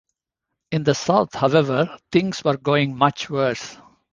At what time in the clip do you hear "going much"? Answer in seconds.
2.57-3.29